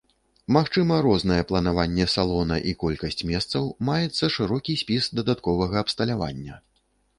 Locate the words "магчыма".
0.55-0.95